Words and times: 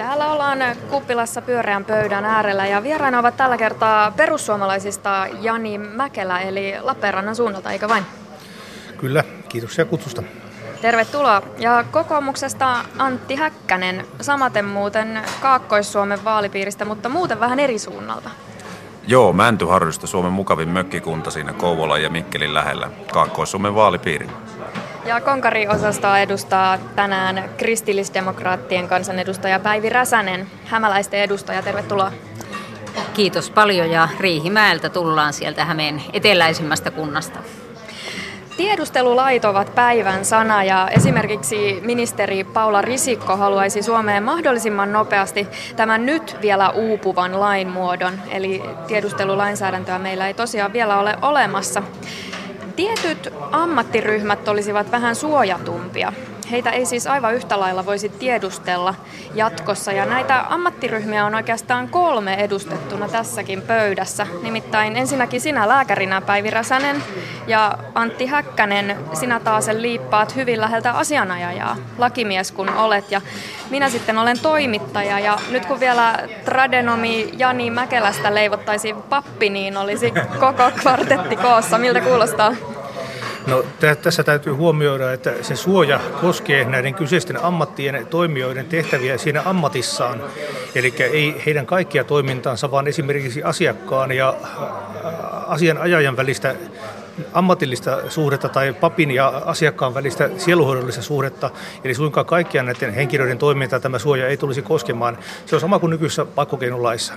Täällä 0.00 0.32
ollaan 0.32 0.58
kuppilassa 0.90 1.42
pyöreän 1.42 1.84
pöydän 1.84 2.24
äärellä 2.24 2.66
ja 2.66 2.82
vieraina 2.82 3.18
ovat 3.18 3.36
tällä 3.36 3.56
kertaa 3.56 4.10
perussuomalaisista 4.10 5.26
Jani 5.40 5.78
Mäkelä 5.78 6.40
eli 6.40 6.74
Lappeenrannan 6.80 7.36
suunnalta, 7.36 7.72
eikö 7.72 7.88
vain? 7.88 8.04
Kyllä, 8.98 9.24
kiitoksia 9.48 9.84
kutsusta. 9.84 10.22
Tervetuloa. 10.82 11.42
Ja 11.58 11.84
kokoomuksesta 11.90 12.84
Antti 12.98 13.34
Häkkänen, 13.34 14.06
samaten 14.20 14.64
muuten 14.64 15.22
Kaakkois-Suomen 15.40 16.24
vaalipiiristä, 16.24 16.84
mutta 16.84 17.08
muuten 17.08 17.40
vähän 17.40 17.60
eri 17.60 17.78
suunnalta. 17.78 18.30
Joo, 19.06 19.32
Mäntyharjusta 19.32 20.06
Suomen 20.06 20.32
mukavin 20.32 20.68
mökkikunta 20.68 21.30
siinä 21.30 21.52
Kouvola 21.52 21.98
ja 21.98 22.10
Mikkelin 22.10 22.54
lähellä, 22.54 22.90
Kaakkois-Suomen 23.12 23.74
vaalipiiri. 23.74 24.28
Ja 25.10 25.20
Konkari-osastoa 25.20 26.18
edustaa 26.18 26.78
tänään 26.96 27.50
kristillisdemokraattien 27.56 28.88
kansanedustaja 28.88 29.60
Päivi 29.60 29.88
Räsänen, 29.88 30.46
hämäläisten 30.64 31.20
edustaja. 31.20 31.62
Tervetuloa. 31.62 32.12
Kiitos 33.14 33.50
paljon 33.50 33.90
ja 33.90 34.08
Riihimäeltä 34.20 34.88
tullaan 34.88 35.32
sieltä 35.32 35.64
Hämeen 35.64 36.02
eteläisemmästä 36.12 36.90
kunnasta. 36.90 37.38
Tiedustelulait 38.56 39.44
ovat 39.44 39.74
päivän 39.74 40.24
sana 40.24 40.64
ja 40.64 40.88
esimerkiksi 40.88 41.80
ministeri 41.84 42.44
Paula 42.44 42.82
Risikko 42.82 43.36
haluaisi 43.36 43.82
Suomeen 43.82 44.22
mahdollisimman 44.22 44.92
nopeasti 44.92 45.48
tämän 45.76 46.06
nyt 46.06 46.36
vielä 46.42 46.70
uupuvan 46.70 47.40
lain 47.40 47.68
muodon. 47.68 48.12
Eli 48.28 48.62
tiedustelulainsäädäntöä 48.86 49.98
meillä 49.98 50.26
ei 50.26 50.34
tosiaan 50.34 50.72
vielä 50.72 50.98
ole 50.98 51.16
olemassa. 51.22 51.82
Tietyt 52.80 53.34
ammattiryhmät 53.52 54.48
olisivat 54.48 54.90
vähän 54.90 55.16
suojatumpia. 55.16 56.12
Heitä 56.50 56.70
ei 56.70 56.86
siis 56.86 57.06
aivan 57.06 57.34
yhtä 57.34 57.60
lailla 57.60 57.86
voisi 57.86 58.08
tiedustella 58.08 58.94
jatkossa. 59.34 59.92
Ja 59.92 60.06
näitä 60.06 60.44
ammattiryhmiä 60.48 61.24
on 61.24 61.34
oikeastaan 61.34 61.88
kolme 61.88 62.34
edustettuna 62.34 63.08
tässäkin 63.08 63.62
pöydässä. 63.62 64.26
Nimittäin 64.42 64.96
ensinnäkin 64.96 65.40
sinä 65.40 65.68
lääkärinä 65.68 66.20
Päivi 66.20 66.50
Räsänen 66.50 67.02
ja 67.46 67.78
Antti 67.94 68.26
Häkkänen, 68.26 68.96
sinä 69.12 69.40
taas 69.40 69.68
liippaat 69.68 70.36
hyvin 70.36 70.60
läheltä 70.60 70.92
asianajajaa, 70.92 71.76
lakimies 71.98 72.52
kun 72.52 72.68
olet. 72.68 73.10
Ja 73.10 73.20
minä 73.70 73.88
sitten 73.88 74.18
olen 74.18 74.40
toimittaja 74.40 75.18
ja 75.18 75.38
nyt 75.50 75.66
kun 75.66 75.80
vielä 75.80 76.18
tradenomi 76.44 77.30
Jani 77.38 77.70
Mäkelästä 77.70 78.34
leivottaisiin 78.34 78.96
pappi, 78.96 79.50
niin 79.50 79.76
olisi 79.76 80.12
koko 80.40 80.70
kvartetti 80.80 81.36
koossa. 81.36 81.78
Miltä 81.78 82.00
kuulostaa? 82.00 82.52
No, 83.50 83.64
tässä 84.02 84.24
täytyy 84.24 84.52
huomioida, 84.52 85.12
että 85.12 85.32
se 85.42 85.56
suoja 85.56 86.00
koskee 86.20 86.64
näiden 86.64 86.94
kyseisten 86.94 87.42
ammattien 87.42 88.06
toimijoiden 88.10 88.66
tehtäviä 88.66 89.18
siinä 89.18 89.42
ammatissaan. 89.44 90.22
Eli 90.74 90.94
ei 90.98 91.42
heidän 91.46 91.66
kaikkia 91.66 92.04
toimintaansa, 92.04 92.70
vaan 92.70 92.86
esimerkiksi 92.86 93.42
asiakkaan 93.42 94.12
ja 94.12 94.34
asianajajan 95.46 96.16
välistä 96.16 96.54
ammatillista 97.32 98.10
suhdetta 98.10 98.48
tai 98.48 98.72
papin 98.72 99.10
ja 99.10 99.28
asiakkaan 99.28 99.94
välistä 99.94 100.30
sieluhoidollista 100.36 101.02
suhdetta, 101.02 101.50
eli 101.84 101.94
suinkaan 101.94 102.26
kaikkia 102.26 102.62
näiden 102.62 102.94
henkilöiden 102.94 103.38
toimintaa 103.38 103.80
tämä 103.80 103.98
suoja 103.98 104.28
ei 104.28 104.36
tulisi 104.36 104.62
koskemaan. 104.62 105.18
Se 105.46 105.56
on 105.56 105.60
sama 105.60 105.78
kuin 105.78 105.90
nykyisessä 105.90 106.24
pakkokeinolaissa. 106.24 107.14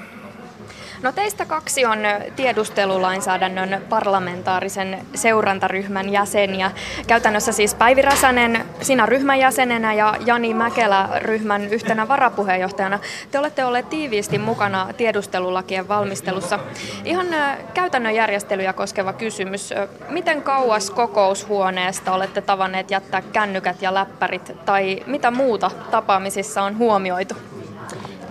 No 1.04 1.12
teistä 1.12 1.46
kaksi 1.46 1.86
on 1.86 2.00
tiedustelulainsäädännön 2.36 3.82
parlamentaarisen 3.90 5.00
seurantaryhmän 5.16 6.10
jäseniä. 6.10 6.72
Käytännössä 7.08 7.52
siis 7.52 7.76
Päivi 7.76 8.02
Räsänen, 8.02 8.66
sinä 8.82 9.06
ryhmän 9.06 9.40
jäsenenä 9.40 9.94
ja 9.94 10.16
Jani 10.26 10.54
Mäkelä 10.54 11.10
ryhmän 11.18 11.68
yhtenä 11.68 12.08
varapuheenjohtajana. 12.08 13.00
Te 13.32 13.40
olette 13.40 13.66
olleet 13.66 13.90
tiiviisti 13.90 14.38
mukana 14.38 14.88
tiedustelulakien 14.98 15.88
valmistelussa. 15.88 16.60
Ihan 17.06 17.28
käytännön 17.74 18.16
järjestelyjä 18.16 18.74
koskeva 18.74 19.14
kysymys. 19.14 19.74
Miten 20.10 20.42
kauas 20.42 20.90
kokoushuoneesta 20.90 22.14
olette 22.14 22.42
tavanneet 22.42 22.92
jättää 22.92 23.22
kännykät 23.22 23.82
ja 23.82 23.94
läppärit 23.94 24.52
tai 24.66 25.04
mitä 25.06 25.32
muuta 25.32 25.72
tapaamisissa 25.92 26.64
on 26.64 26.78
huomioitu? 26.78 27.36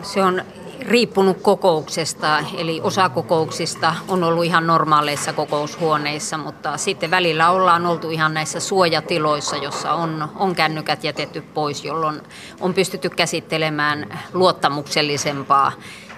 Se 0.02 0.22
on 0.22 0.42
riippunut 0.80 1.42
kokouksesta, 1.42 2.44
eli 2.56 2.80
osa 2.82 3.08
kokouksista 3.08 3.94
on 4.08 4.24
ollut 4.24 4.44
ihan 4.44 4.66
normaaleissa 4.66 5.32
kokoushuoneissa, 5.32 6.38
mutta 6.38 6.76
sitten 6.76 7.10
välillä 7.10 7.50
ollaan 7.50 7.86
oltu 7.86 8.10
ihan 8.10 8.34
näissä 8.34 8.60
suojatiloissa, 8.60 9.56
jossa 9.56 9.92
on, 9.92 10.28
on 10.36 10.54
kännykät 10.54 11.04
jätetty 11.04 11.40
pois, 11.40 11.84
jolloin 11.84 12.20
on 12.60 12.74
pystytty 12.74 13.10
käsittelemään 13.10 14.18
luottamuksellisempaa 14.32 15.72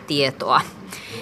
tietoa. 0.06 0.60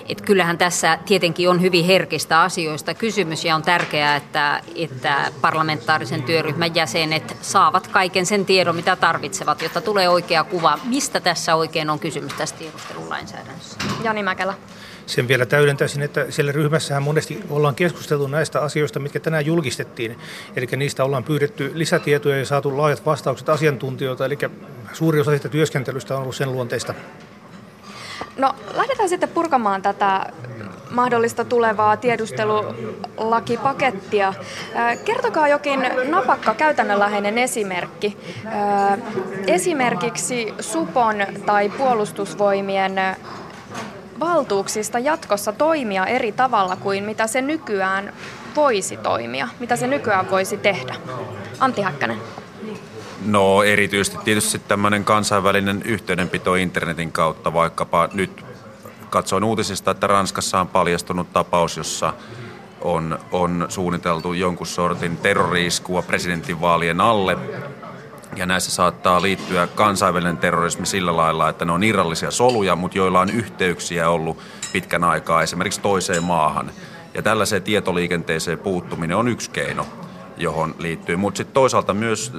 Et 0.08 0.20
kyllähän 0.20 0.58
tässä 0.58 0.98
tietenkin 1.06 1.50
on 1.50 1.60
hyvin 1.60 1.84
herkistä 1.84 2.40
asioista 2.40 2.94
kysymys 2.94 3.44
ja 3.44 3.54
on 3.54 3.62
tärkeää, 3.62 4.16
että, 4.16 4.60
että 4.74 5.32
parlamentaarisen 5.40 6.22
työryhmän 6.22 6.74
jäsenet 6.74 7.36
saavat 7.40 7.86
kaiken 7.86 8.26
sen 8.26 8.46
tiedon, 8.46 8.76
mitä 8.76 8.96
tarvitsevat, 8.96 9.62
jotta 9.62 9.80
tulee 9.80 10.08
oikea 10.08 10.44
kuva, 10.44 10.78
mistä 10.84 11.20
tässä 11.20 11.54
oikein 11.54 11.90
on 11.90 11.98
kysymys 11.98 12.32
tässä 12.32 12.56
tiedustelulainsäädännössä. 12.56 13.76
Jani 14.04 14.22
Mäkelä. 14.22 14.54
Sen 15.06 15.28
vielä 15.28 15.46
täydentäisin, 15.46 16.02
että 16.02 16.26
siellä 16.30 16.52
ryhmässähän 16.52 17.02
monesti 17.02 17.40
ollaan 17.50 17.74
keskusteltu 17.74 18.26
näistä 18.26 18.60
asioista, 18.60 19.00
mitkä 19.00 19.20
tänään 19.20 19.46
julkistettiin. 19.46 20.18
Eli 20.56 20.66
niistä 20.76 21.04
ollaan 21.04 21.24
pyydetty 21.24 21.72
lisätietoja 21.74 22.38
ja 22.38 22.46
saatu 22.46 22.76
laajat 22.76 23.06
vastaukset 23.06 23.48
asiantuntijoilta, 23.48 24.24
eli 24.24 24.38
suuri 24.92 25.20
osa 25.20 25.30
siitä 25.30 25.48
työskentelystä 25.48 26.14
on 26.14 26.22
ollut 26.22 26.36
sen 26.36 26.52
luonteista. 26.52 26.94
No 28.36 28.54
lähdetään 28.74 29.08
sitten 29.08 29.28
purkamaan 29.28 29.82
tätä 29.82 30.32
mahdollista 30.90 31.44
tulevaa 31.44 31.96
tiedustelulakipakettia. 31.96 34.34
Kertokaa 35.04 35.48
jokin 35.48 35.80
napakka 36.04 36.54
käytännönläheinen 36.54 37.38
esimerkki. 37.38 38.18
Esimerkiksi 39.46 40.54
Supon 40.60 41.16
tai 41.46 41.68
puolustusvoimien 41.68 42.92
valtuuksista 44.20 44.98
jatkossa 44.98 45.52
toimia 45.52 46.06
eri 46.06 46.32
tavalla 46.32 46.76
kuin 46.76 47.04
mitä 47.04 47.26
se 47.26 47.42
nykyään 47.42 48.12
voisi 48.56 48.96
toimia, 48.96 49.48
mitä 49.58 49.76
se 49.76 49.86
nykyään 49.86 50.30
voisi 50.30 50.56
tehdä. 50.56 50.94
Antti 51.60 51.82
Häkkänen. 51.82 52.18
No 53.24 53.62
erityisesti 53.62 54.18
tietysti 54.24 54.58
tämmöinen 54.58 55.04
kansainvälinen 55.04 55.82
yhteydenpito 55.84 56.54
internetin 56.54 57.12
kautta, 57.12 57.52
vaikkapa 57.52 58.08
nyt 58.12 58.44
katsoin 59.10 59.44
uutisista, 59.44 59.90
että 59.90 60.06
Ranskassa 60.06 60.60
on 60.60 60.68
paljastunut 60.68 61.32
tapaus, 61.32 61.76
jossa 61.76 62.12
on, 62.80 63.18
on 63.32 63.66
suunniteltu 63.68 64.32
jonkun 64.32 64.66
sortin 64.66 65.16
terroriiskua 65.16 66.02
presidentinvaalien 66.02 67.00
alle. 67.00 67.38
Ja 68.36 68.46
näissä 68.46 68.70
saattaa 68.70 69.22
liittyä 69.22 69.66
kansainvälinen 69.66 70.36
terrorismi 70.36 70.86
sillä 70.86 71.16
lailla, 71.16 71.48
että 71.48 71.64
ne 71.64 71.72
on 71.72 71.84
irrallisia 71.84 72.30
soluja, 72.30 72.76
mutta 72.76 72.98
joilla 72.98 73.20
on 73.20 73.30
yhteyksiä 73.30 74.10
ollut 74.10 74.38
pitkän 74.72 75.04
aikaa 75.04 75.42
esimerkiksi 75.42 75.80
toiseen 75.80 76.24
maahan. 76.24 76.70
Ja 77.14 77.22
tällaiseen 77.22 77.62
tietoliikenteeseen 77.62 78.58
puuttuminen 78.58 79.16
on 79.16 79.28
yksi 79.28 79.50
keino, 79.50 79.86
johon 80.36 80.74
liittyy. 80.78 81.16
Mutta 81.16 81.38
sitten 81.38 81.54
toisaalta 81.54 81.94
myös 81.94 82.32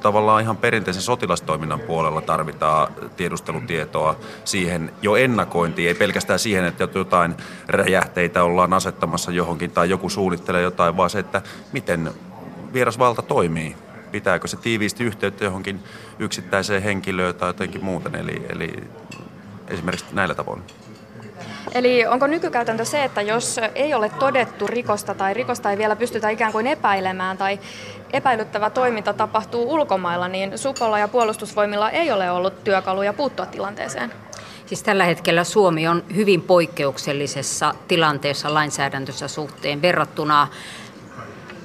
tavallaan 0.00 0.42
ihan 0.42 0.56
perinteisen 0.56 1.02
sotilastoiminnan 1.02 1.80
puolella 1.80 2.20
tarvitaan 2.20 2.92
tiedustelutietoa 3.16 4.16
siihen 4.44 4.92
jo 5.02 5.16
ennakointiin, 5.16 5.88
ei 5.88 5.94
pelkästään 5.94 6.38
siihen, 6.38 6.64
että 6.64 6.88
jotain 6.94 7.34
räjähteitä 7.68 8.44
ollaan 8.44 8.72
asettamassa 8.72 9.30
johonkin 9.30 9.70
tai 9.70 9.90
joku 9.90 10.08
suunnittelee 10.08 10.62
jotain, 10.62 10.96
vaan 10.96 11.10
se, 11.10 11.18
että 11.18 11.42
miten 11.72 12.10
vierasvalta 12.72 13.22
toimii. 13.22 13.76
Pitääkö 14.12 14.48
se 14.48 14.56
tiiviisti 14.56 15.04
yhteyttä 15.04 15.44
johonkin 15.44 15.80
yksittäiseen 16.18 16.82
henkilöön 16.82 17.34
tai 17.34 17.48
jotenkin 17.48 17.84
muuten, 17.84 18.14
eli, 18.14 18.46
eli 18.48 18.84
esimerkiksi 19.68 20.06
näillä 20.12 20.34
tavoin. 20.34 20.62
Eli 21.74 22.06
onko 22.06 22.26
nykykäytäntö 22.26 22.84
se, 22.84 23.04
että 23.04 23.22
jos 23.22 23.60
ei 23.74 23.94
ole 23.94 24.08
todettu 24.18 24.66
rikosta 24.66 25.14
tai 25.14 25.34
rikosta 25.34 25.70
ei 25.70 25.78
vielä 25.78 25.96
pystytä 25.96 26.30
ikään 26.30 26.52
kuin 26.52 26.66
epäilemään 26.66 27.38
tai 27.38 27.58
epäilyttävä 28.12 28.70
toiminta 28.70 29.12
tapahtuu 29.12 29.72
ulkomailla, 29.72 30.28
niin 30.28 30.58
Supolla 30.58 30.98
ja 30.98 31.08
puolustusvoimilla 31.08 31.90
ei 31.90 32.12
ole 32.12 32.30
ollut 32.30 32.64
työkaluja 32.64 33.12
puuttua 33.12 33.46
tilanteeseen? 33.46 34.12
Siis 34.66 34.82
tällä 34.82 35.04
hetkellä 35.04 35.44
Suomi 35.44 35.88
on 35.88 36.04
hyvin 36.16 36.42
poikkeuksellisessa 36.42 37.74
tilanteessa 37.88 38.54
lainsäädäntössä 38.54 39.28
suhteen 39.28 39.82
verrattuna 39.82 40.48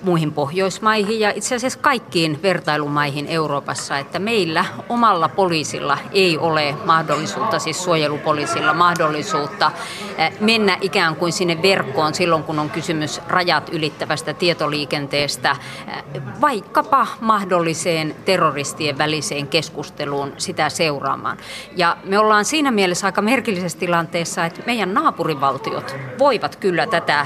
muihin 0.04 0.34
Pohjoismaihin 0.34 1.20
ja 1.20 1.32
itse 1.36 1.56
asiassa 1.56 1.80
kaikkiin 1.80 2.40
vertailumaihin 2.42 3.28
Euroopassa, 3.28 3.98
että 3.98 4.20
meillä 4.20 4.66
omalla 4.90 5.30
poliisilla 5.30 5.98
ei 6.12 6.38
ole 6.38 6.76
mahdollisuutta, 6.86 7.60
siis 7.60 7.84
suojelupoliisilla 7.84 8.74
mahdollisuutta 8.74 9.72
eh, 10.18 10.34
mennä 10.40 10.78
ikään 10.82 11.16
kuin 11.16 11.34
sinne 11.34 11.62
verkkoon 11.62 12.14
silloin, 12.14 12.44
kun 12.44 12.60
on 12.60 12.70
kysymys 12.70 13.22
rajat 13.28 13.70
ylittävästä 13.70 14.34
tietoliikenteestä, 14.34 15.52
eh, 15.88 16.22
vaikkapa 16.42 17.08
mahdolliseen 17.20 18.16
terroristien 18.26 18.98
väliseen 18.98 19.48
keskusteluun 19.48 20.34
sitä 20.38 20.70
seuraamaan. 20.70 21.38
Ja 21.76 21.98
me 22.04 22.20
ollaan 22.20 22.46
siinä 22.46 22.72
mielessä 22.72 23.08
aika 23.08 23.22
merkillisessä 23.22 23.80
tilanteessa, 23.80 24.46
että 24.46 24.62
meidän 24.66 24.94
naapurivaltiot 24.94 25.96
voivat 26.20 26.56
kyllä 26.56 26.88
tätä 26.88 27.26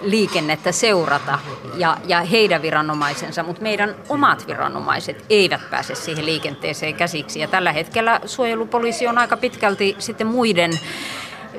liikennettä 0.00 0.72
seurata 0.72 1.38
ja, 1.76 1.96
ja 2.06 2.20
heidän 2.20 2.62
viranomaisensa, 2.62 3.42
mutta 3.42 3.62
meidän 3.62 3.94
omat 4.08 4.46
viranomaiset 4.46 5.24
eivät 5.30 5.70
pääse 5.70 5.94
siihen 5.94 6.26
liikenteeseen 6.26 6.94
käsiksi. 6.94 7.40
Ja 7.40 7.48
tällä 7.48 7.72
hetkellä 7.72 8.20
suojelupoliisi 8.26 9.06
on 9.06 9.18
aika 9.18 9.36
pitkälti 9.36 9.96
sitten 9.98 10.26
muiden 10.26 10.70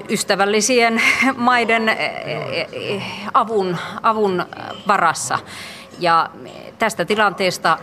ystävällisien 0.09 1.01
maiden 1.35 1.89
eh, 1.89 2.67
eh, 2.71 3.03
avun, 3.33 3.77
avun 4.03 4.45
varassa. 4.87 5.39
Ja 5.99 6.29
tästä 6.79 7.05
tilanteesta 7.05 7.77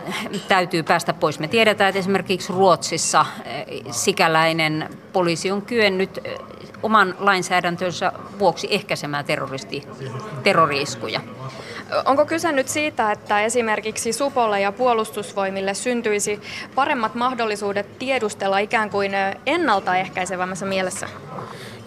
täytyy 0.47 0.83
päästä 0.83 1.13
pois. 1.13 1.39
Me 1.39 1.47
tiedetään, 1.47 1.89
että 1.89 1.99
esimerkiksi 1.99 2.53
Ruotsissa 2.53 3.25
eh, 3.45 3.65
sikäläinen 3.91 4.89
poliisi 5.13 5.51
on 5.51 5.61
kyennyt 5.61 6.19
oman 6.83 7.15
lainsäädäntönsä 7.19 8.11
vuoksi 8.39 8.67
ehkäisemään 8.71 9.25
terroristi, 9.25 9.87
terroriiskuja. 10.43 11.21
Onko 12.05 12.25
kyse 12.25 12.51
nyt 12.51 12.67
siitä, 12.67 13.11
että 13.11 13.41
esimerkiksi 13.41 14.13
Supolle 14.13 14.61
ja 14.61 14.71
puolustusvoimille 14.71 15.73
syntyisi 15.73 16.41
paremmat 16.75 17.15
mahdollisuudet 17.15 17.99
tiedustella 17.99 18.59
ikään 18.59 18.89
kuin 18.89 19.11
ennaltaehkäisevämmässä 19.45 20.65
mielessä? 20.65 21.07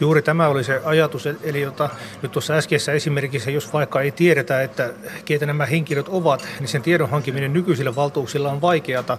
Juuri 0.01 0.23
tämä 0.23 0.49
oli 0.49 0.65
se 0.65 0.81
ajatus, 0.85 1.27
eli 1.43 1.61
jota 1.61 1.89
nyt 2.23 2.33
tuossa 2.33 2.55
äskeisessä 2.55 2.93
esimerkissä, 2.93 3.51
jos 3.51 3.73
vaikka 3.73 4.01
ei 4.01 4.11
tiedetä, 4.11 4.63
että 4.63 4.91
keitä 5.25 5.47
nämä 5.47 5.67
henkilöt 5.67 6.09
ovat, 6.09 6.49
niin 6.61 6.69
sen 6.69 6.83
tiedon 6.83 7.11
hankkiminen 7.11 7.53
nykyisillä 7.53 7.97
valtuuksilla 7.97 8.51
on 8.51 8.61
vaikeata. 8.61 9.19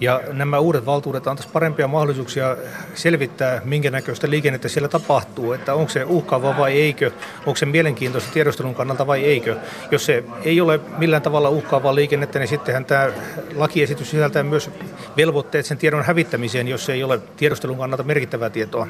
Ja 0.00 0.20
nämä 0.32 0.58
uudet 0.58 0.86
valtuudet 0.86 1.26
antaisivat 1.26 1.52
parempia 1.52 1.88
mahdollisuuksia 1.88 2.56
selvittää, 2.94 3.60
minkä 3.64 3.90
näköistä 3.90 4.30
liikennettä 4.30 4.68
siellä 4.68 4.88
tapahtuu, 4.88 5.52
että 5.52 5.74
onko 5.74 5.90
se 5.90 6.04
uhkaava 6.04 6.56
vai 6.58 6.80
eikö, 6.80 7.10
onko 7.38 7.56
se 7.56 7.66
mielenkiintoista 7.66 8.32
tiedostelun 8.32 8.74
kannalta 8.74 9.06
vai 9.06 9.24
eikö. 9.24 9.56
Jos 9.90 10.04
se 10.04 10.24
ei 10.44 10.60
ole 10.60 10.80
millään 10.98 11.22
tavalla 11.22 11.48
uhkaavaa 11.48 11.94
liikennettä, 11.94 12.38
niin 12.38 12.48
sittenhän 12.48 12.84
tämä 12.84 13.12
lakiesitys 13.54 14.10
sisältää 14.10 14.42
myös 14.42 14.70
velvoitteet 15.16 15.66
sen 15.66 15.78
tiedon 15.78 16.04
hävittämiseen, 16.04 16.68
jos 16.68 16.86
se 16.86 16.92
ei 16.92 17.04
ole 17.04 17.20
tiedostelun 17.36 17.78
kannalta 17.78 18.02
merkittävää 18.02 18.50
tietoa. 18.50 18.88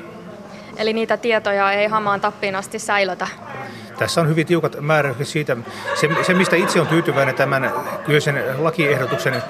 Eli 0.76 0.92
niitä 0.92 1.16
tietoja 1.16 1.72
ei 1.72 1.86
hamaan 1.86 2.20
tappiin 2.20 2.56
asti 2.56 2.78
säilötä. 2.78 3.28
Tässä 3.98 4.20
on 4.20 4.28
hyvin 4.28 4.46
tiukat 4.46 4.76
määräykset 4.80 5.28
siitä. 5.28 5.56
Se, 5.94 6.08
se, 6.22 6.34
mistä 6.34 6.56
itse 6.56 6.80
on 6.80 6.86
tyytyväinen 6.86 7.34
tämän 7.34 7.72
kyseisen 8.06 8.64
lakiehdotuksen 8.64 9.42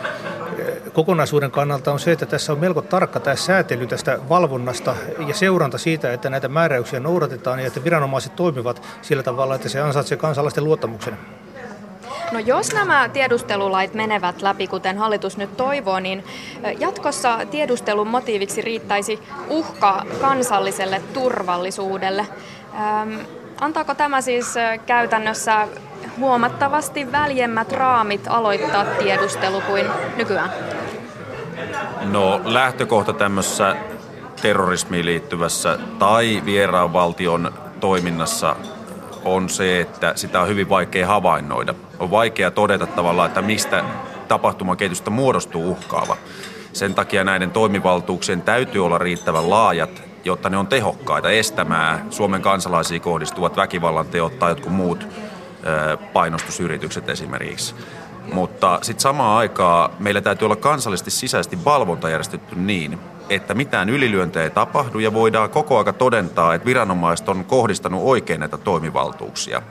kokonaisuuden 0.92 1.50
kannalta 1.50 1.92
on 1.92 2.00
se, 2.00 2.12
että 2.12 2.26
tässä 2.26 2.52
on 2.52 2.58
melko 2.58 2.82
tarkka 2.82 3.20
tämä 3.20 3.36
säätely 3.36 3.86
tästä 3.86 4.18
valvonnasta 4.28 4.96
ja 5.28 5.34
seuranta 5.34 5.78
siitä, 5.78 6.12
että 6.12 6.30
näitä 6.30 6.48
määräyksiä 6.48 7.00
noudatetaan 7.00 7.60
ja 7.60 7.66
että 7.66 7.84
viranomaiset 7.84 8.36
toimivat 8.36 8.82
sillä 9.02 9.22
tavalla, 9.22 9.54
että 9.54 9.68
se 9.68 9.80
ansaitsee 9.80 10.18
kansalaisten 10.18 10.64
luottamuksen. 10.64 11.18
No 12.34 12.40
jos 12.40 12.72
nämä 12.72 13.08
tiedustelulait 13.08 13.94
menevät 13.94 14.42
läpi, 14.42 14.66
kuten 14.66 14.98
hallitus 14.98 15.36
nyt 15.36 15.56
toivoo, 15.56 16.00
niin 16.00 16.24
jatkossa 16.78 17.38
tiedustelun 17.50 18.08
motiiviksi 18.08 18.60
riittäisi 18.60 19.18
uhka 19.48 20.06
kansalliselle 20.20 21.02
turvallisuudelle. 21.12 22.26
Ähm, 22.74 23.14
antaako 23.60 23.94
tämä 23.94 24.20
siis 24.20 24.54
käytännössä 24.86 25.68
huomattavasti 26.18 27.12
väljemmät 27.12 27.72
raamit 27.72 28.24
aloittaa 28.28 28.84
tiedustelu 28.84 29.60
kuin 29.60 29.86
nykyään? 30.16 30.50
No 32.02 32.40
lähtökohta 32.44 33.12
tämmöisessä 33.12 33.76
terrorismiin 34.42 35.06
liittyvässä 35.06 35.78
tai 35.98 36.42
vieraan 36.44 36.92
valtion 36.92 37.52
toiminnassa 37.80 38.56
on 39.24 39.48
se, 39.48 39.80
että 39.80 40.12
sitä 40.16 40.40
on 40.40 40.48
hyvin 40.48 40.68
vaikea 40.68 41.06
havainnoida. 41.06 41.74
On 41.98 42.10
vaikea 42.10 42.50
todeta 42.50 42.86
tavallaan, 42.86 43.28
että 43.28 43.42
mistä 43.42 43.84
tapahtumakehitystä 44.28 45.10
muodostuu 45.10 45.70
uhkaava. 45.70 46.16
Sen 46.72 46.94
takia 46.94 47.24
näiden 47.24 47.50
toimivaltuuksien 47.50 48.42
täytyy 48.42 48.84
olla 48.84 48.98
riittävän 48.98 49.50
laajat, 49.50 50.02
jotta 50.24 50.50
ne 50.50 50.56
on 50.56 50.66
tehokkaita 50.66 51.30
estämään 51.30 52.06
Suomen 52.10 52.42
kansalaisiin 52.42 53.00
kohdistuvat 53.00 53.56
väkivallan 53.56 54.06
teot 54.06 54.38
tai 54.38 54.50
jotkut 54.50 54.72
muut 54.72 55.06
painostusyritykset 56.12 57.08
esimerkiksi. 57.08 57.74
Mutta 58.32 58.78
sitten 58.82 59.02
samaan 59.02 59.38
aikaan 59.38 59.90
meillä 59.98 60.20
täytyy 60.20 60.46
olla 60.46 60.56
kansallisesti 60.56 61.10
sisäisesti 61.10 61.64
valvonta 61.64 62.10
järjestetty 62.10 62.54
niin, 62.54 62.98
että 63.30 63.54
mitään 63.54 63.88
ylilyöntejä 63.88 64.44
ei 64.44 64.50
tapahdu 64.50 64.98
ja 64.98 65.12
voidaan 65.12 65.50
koko 65.50 65.78
aika 65.78 65.92
todentaa, 65.92 66.54
että 66.54 66.66
viranomaiset 66.66 67.28
on 67.28 67.44
kohdistanut 67.44 68.00
oikein 68.04 68.40
näitä 68.40 68.58
toimivaltuuksia. 68.58 69.62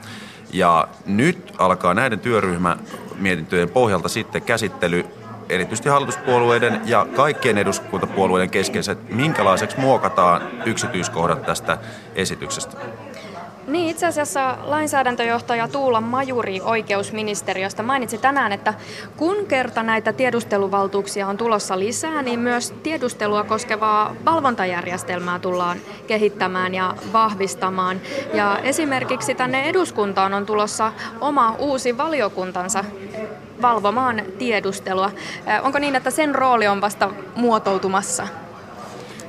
Ja 0.52 0.88
nyt 1.06 1.52
alkaa 1.58 1.94
näiden 1.94 2.20
työryhmämietintöjen 2.20 3.70
pohjalta 3.70 4.08
sitten 4.08 4.42
käsittely 4.42 5.06
erityisesti 5.48 5.88
hallituspuolueiden 5.88 6.80
ja 6.84 7.06
kaikkien 7.16 7.58
eduskuntapuolueiden 7.58 8.50
kesken, 8.50 8.82
että 8.92 9.14
minkälaiseksi 9.14 9.80
muokataan 9.80 10.42
yksityiskohdat 10.66 11.46
tästä 11.46 11.78
esityksestä. 12.14 12.76
Niin, 13.66 13.90
itse 13.90 14.06
asiassa 14.06 14.58
lainsäädäntöjohtaja 14.62 15.68
Tuula 15.68 16.00
Majuri 16.00 16.60
oikeusministeriöstä 16.60 17.82
mainitsi 17.82 18.18
tänään, 18.18 18.52
että 18.52 18.74
kun 19.16 19.46
kerta 19.46 19.82
näitä 19.82 20.12
tiedusteluvaltuuksia 20.12 21.28
on 21.28 21.36
tulossa 21.36 21.78
lisää, 21.78 22.22
niin 22.22 22.40
myös 22.40 22.74
tiedustelua 22.82 23.44
koskevaa 23.44 24.14
valvontajärjestelmää 24.24 25.38
tullaan 25.38 25.78
kehittämään 26.06 26.74
ja 26.74 26.94
vahvistamaan. 27.12 28.00
Ja 28.34 28.58
esimerkiksi 28.62 29.34
tänne 29.34 29.68
eduskuntaan 29.68 30.34
on 30.34 30.46
tulossa 30.46 30.92
oma 31.20 31.54
uusi 31.58 31.98
valiokuntansa 31.98 32.84
valvomaan 33.62 34.22
tiedustelua. 34.38 35.10
Onko 35.62 35.78
niin, 35.78 35.96
että 35.96 36.10
sen 36.10 36.34
rooli 36.34 36.68
on 36.68 36.80
vasta 36.80 37.10
muotoutumassa? 37.36 38.43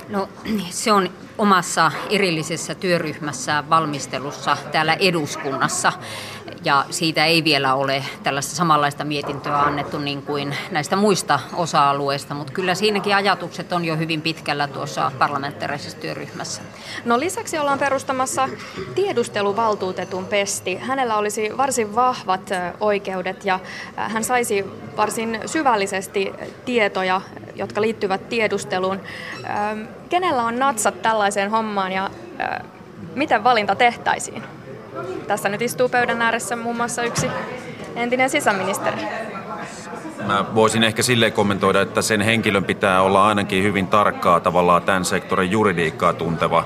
No 0.08 0.28
se 0.70 0.92
on 0.92 1.10
omassa 1.38 1.92
erillisessä 2.10 2.74
työryhmässä 2.74 3.64
valmistelussa 3.70 4.56
täällä 4.72 4.94
eduskunnassa. 4.94 5.92
Ja 6.64 6.84
siitä 6.90 7.24
ei 7.24 7.44
vielä 7.44 7.74
ole 7.74 8.04
tällaista 8.22 8.54
samanlaista 8.54 9.04
mietintöä 9.04 9.58
annettu 9.58 9.98
niin 9.98 10.22
kuin 10.22 10.56
näistä 10.70 10.96
muista 10.96 11.40
osa-alueista, 11.54 12.34
mutta 12.34 12.52
kyllä 12.52 12.74
siinäkin 12.74 13.16
ajatukset 13.16 13.72
on 13.72 13.84
jo 13.84 13.96
hyvin 13.96 14.22
pitkällä 14.22 14.68
tuossa 14.68 15.12
parlamentaarisessa 15.18 15.98
työryhmässä. 15.98 16.62
No 17.04 17.20
lisäksi 17.20 17.58
ollaan 17.58 17.78
perustamassa 17.78 18.48
tiedusteluvaltuutetun 18.94 20.24
pesti. 20.24 20.76
Hänellä 20.76 21.16
olisi 21.16 21.56
varsin 21.56 21.94
vahvat 21.94 22.50
oikeudet 22.80 23.44
ja 23.44 23.60
hän 23.96 24.24
saisi 24.24 24.64
varsin 24.96 25.40
syvällisesti 25.46 26.32
tietoja, 26.64 27.20
jotka 27.56 27.80
liittyvät 27.80 28.28
tiedusteluun. 28.28 29.00
Kenellä 30.08 30.42
on 30.42 30.58
natsat 30.58 31.02
tällaiseen 31.02 31.50
hommaan 31.50 31.92
ja 31.92 32.10
miten 33.14 33.44
valinta 33.44 33.74
tehtäisiin? 33.74 34.42
Tässä 35.26 35.48
nyt 35.48 35.62
istuu 35.62 35.88
pöydän 35.88 36.22
ääressä 36.22 36.56
muun 36.56 36.76
muassa 36.76 37.02
yksi 37.02 37.30
entinen 37.96 38.30
sisäministeri. 38.30 39.02
Mä 40.26 40.44
voisin 40.54 40.82
ehkä 40.84 41.02
silleen 41.02 41.32
kommentoida, 41.32 41.80
että 41.80 42.02
sen 42.02 42.20
henkilön 42.20 42.64
pitää 42.64 43.02
olla 43.02 43.26
ainakin 43.26 43.62
hyvin 43.62 43.86
tarkkaa 43.86 44.40
tavallaan 44.40 44.82
tämän 44.82 45.04
sektorin 45.04 45.50
juridiikkaa 45.50 46.12
tunteva 46.12 46.64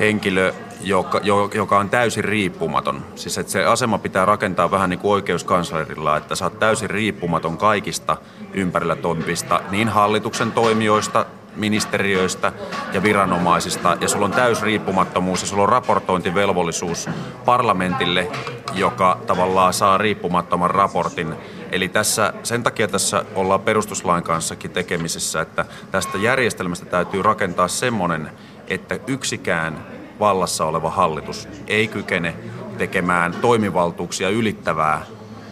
henkilö, 0.00 0.52
joka, 0.82 1.20
joka 1.54 1.78
on 1.78 1.90
täysin 1.90 2.24
riippumaton. 2.24 3.04
Siis 3.14 3.38
että 3.38 3.52
se 3.52 3.64
asema 3.64 3.98
pitää 3.98 4.24
rakentaa 4.24 4.70
vähän 4.70 4.90
niin 4.90 5.00
kuin 5.00 5.12
oikeuskanslerilla, 5.12 6.16
että 6.16 6.34
sä 6.34 6.44
oot 6.44 6.58
täysin 6.58 6.90
riippumaton 6.90 7.56
kaikista 7.56 8.16
ympärillä 8.54 8.96
toimivista 8.96 9.60
niin 9.70 9.88
hallituksen 9.88 10.52
toimijoista 10.52 11.26
ministeriöistä 11.56 12.52
ja 12.92 13.02
viranomaisista 13.02 13.96
ja 14.00 14.08
sulla 14.08 14.24
on 14.24 14.32
täys 14.32 14.62
riippumattomuus 14.62 15.40
ja 15.40 15.46
sulla 15.46 15.62
on 15.62 15.68
raportointivelvollisuus 15.68 17.08
parlamentille, 17.44 18.28
joka 18.74 19.18
tavallaan 19.26 19.72
saa 19.72 19.98
riippumattoman 19.98 20.70
raportin. 20.70 21.34
Eli 21.72 21.88
tässä, 21.88 22.32
sen 22.42 22.62
takia 22.62 22.88
tässä 22.88 23.24
ollaan 23.34 23.60
perustuslain 23.60 24.22
kanssakin 24.22 24.70
tekemisessä, 24.70 25.40
että 25.40 25.64
tästä 25.90 26.18
järjestelmästä 26.18 26.86
täytyy 26.86 27.22
rakentaa 27.22 27.68
semmoinen, 27.68 28.30
että 28.68 28.98
yksikään 29.06 29.99
vallassa 30.20 30.64
oleva 30.64 30.90
hallitus 30.90 31.48
ei 31.66 31.88
kykene 31.88 32.34
tekemään 32.78 33.34
toimivaltuuksia 33.40 34.28
ylittävää 34.28 35.06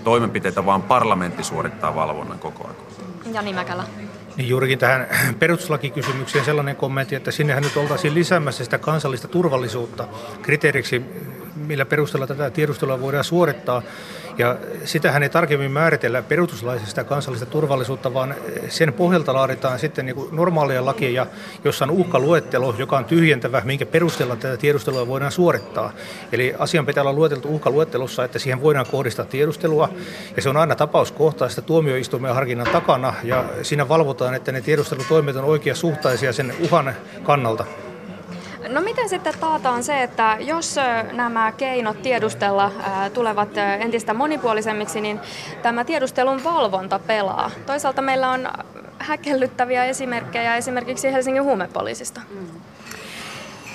toimenpiteitä, 0.05 0.67
vaan 0.67 0.83
parlamentti 0.83 1.45
suorittaa 1.45 1.95
valvonnan 1.95 2.39
koko 2.39 2.65
ajan. 2.65 3.35
Jani 3.35 3.53
Mäkälä. 3.53 3.85
Niin 4.37 4.49
juurikin 4.49 4.79
tähän 4.79 5.07
perustuslakikysymykseen 5.39 6.45
sellainen 6.45 6.77
kommentti, 6.77 7.15
että 7.15 7.31
sinnehän 7.31 7.63
nyt 7.63 7.77
oltaisiin 7.77 8.15
lisäämässä 8.15 8.65
sitä 8.65 8.79
kansallista 8.79 9.29
turvallisuutta 9.29 10.09
kriteeriksi, 10.43 11.03
millä 11.57 11.85
perusteella 11.85 12.27
tätä 12.27 12.51
tiedustelua 12.51 13.01
voidaan 13.01 13.25
suorittaa. 13.25 13.83
Ja 14.39 14.57
sitähän 14.85 15.23
ei 15.23 15.29
tarkemmin 15.29 15.71
määritellä 15.71 16.23
perustuslaisesta 16.23 17.05
kansallista 17.05 17.47
turvallisuutta, 17.47 18.15
vaan 18.15 18.35
sen 18.69 18.93
pohjalta 18.93 19.35
laaditaan 19.35 19.79
sitten 19.79 20.07
niin 20.07 20.17
kuin 20.17 20.37
normaalia 20.37 20.85
lakia, 20.85 21.27
jossa 21.65 21.85
on 21.85 21.91
uhkaluettelo, 21.91 22.75
joka 22.79 22.99
on 22.99 23.05
tyhjentävä, 23.05 23.63
minkä 23.65 23.87
perusteella 23.87 24.37
tätä 24.37 24.57
tiedustelua 24.57 25.07
voidaan 25.07 25.33
suorittaa. 25.33 25.93
Eli 26.33 26.55
asian 26.59 26.87
pitää 26.87 27.03
olla 27.03 27.13
lueteltu 27.13 27.49
uhkaluettelossa, 27.49 28.25
että 28.25 28.39
siihen 28.39 28.63
voidaan 28.63 28.87
kohdistaa 28.91 29.25
tiedustelua, 29.25 29.89
ja 30.37 30.43
se 30.43 30.49
on 30.49 30.57
aina 30.57 30.75
tapauskohtaista 30.75 31.63
tuomioistuimen 31.63 32.35
harkinnan 32.35 32.73
takana, 32.73 33.15
ja 33.25 33.45
siinä 33.63 33.89
valvotaan, 33.89 34.35
että 34.35 34.53
ne 34.53 34.61
tiedustelutoimet 34.61 35.37
on 35.37 35.45
oikeasuhtaisia 35.45 36.33
sen 36.33 36.55
uhan 36.61 36.95
kannalta. 37.23 37.65
No 38.69 38.81
miten 38.81 39.09
sitten 39.09 39.35
taataan 39.41 39.85
se, 39.85 40.03
että 40.03 40.37
jos 40.41 40.77
nämä 41.13 41.53
keinot 41.53 42.03
tiedustella 42.03 42.73
tulevat 43.15 43.49
entistä 43.81 44.15
monipuolisemmiksi, 44.15 45.01
niin 45.01 45.21
tämä 45.63 45.85
tiedustelun 45.85 46.45
valvonta 46.45 46.99
pelaa? 46.99 47.51
Toisaalta 47.67 48.03
meillä 48.03 48.31
on 48.31 48.49
häkellyttäviä 48.99 49.85
esimerkkejä 49.85 50.57
esimerkiksi 50.57 51.13
Helsingin 51.13 51.45
huumepoliisista. 51.45 52.21
Mm. 52.31 52.47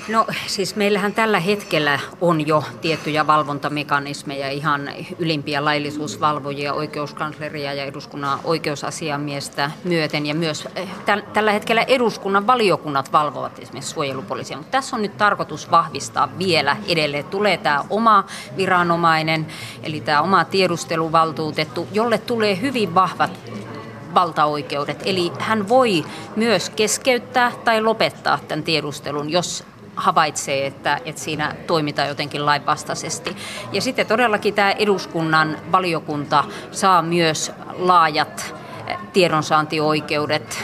No 0.08 0.26
siis 0.48 0.76
meillähän 0.76 1.14
tällä 1.14 1.40
hetkellä 1.40 2.00
on 2.22 2.48
jo 2.48 2.64
tiettyjä 2.82 3.28
valvontamekanismeja, 3.28 4.50
ihan 4.50 4.90
ylimpiä 5.20 5.66
laillisuusvalvojia, 5.66 6.74
oikeuskansleria 6.74 7.74
ja 7.74 7.84
eduskunnan 7.84 8.40
oikeusasiamiestä 8.44 9.72
myöten. 9.84 10.26
Ja 10.26 10.36
myös 10.36 10.68
eh, 10.76 10.90
tällä 11.34 11.52
hetkellä 11.52 11.82
eduskunnan 11.82 12.48
valiokunnat 12.48 13.12
valvovat 13.12 13.60
esimerkiksi 13.60 13.94
suojelupoliisia. 13.94 14.58
Mutta 14.58 14.72
tässä 14.72 14.96
on 14.96 15.02
nyt 15.02 15.18
tarkoitus 15.18 15.72
vahvistaa 15.72 16.30
vielä 16.38 16.78
edelleen. 16.88 17.26
Tulee 17.26 17.58
tämä 17.58 17.86
oma 17.90 18.26
viranomainen, 18.58 19.48
eli 19.84 20.02
tämä 20.02 20.22
oma 20.22 20.46
tiedusteluvaltuutettu, 20.46 21.88
jolle 21.92 22.18
tulee 22.18 22.62
hyvin 22.62 22.96
vahvat 22.96 23.40
valtaoikeudet. 24.14 25.02
Eli 25.06 25.32
hän 25.40 25.70
voi 25.70 26.06
myös 26.36 26.70
keskeyttää 26.70 27.52
tai 27.64 27.82
lopettaa 27.82 28.40
tämän 28.48 28.64
tiedustelun, 28.64 29.30
jos 29.30 29.73
havaitsee, 29.96 30.66
että, 30.66 31.00
että 31.06 31.22
siinä 31.22 31.56
toimitaan 31.68 32.08
jotenkin 32.08 32.46
lainvastaisesti. 32.46 33.36
Ja 33.72 33.82
sitten 33.82 34.08
todellakin 34.08 34.54
tämä 34.54 34.72
eduskunnan 34.72 35.58
valiokunta 35.72 36.44
saa 36.72 37.02
myös 37.02 37.52
laajat 37.78 38.56
tiedonsaantioikeudet 39.14 40.64